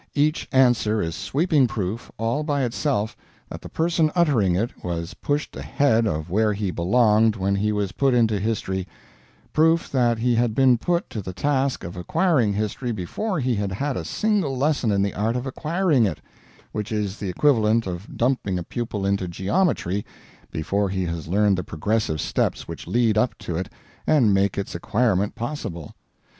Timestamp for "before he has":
20.51-21.27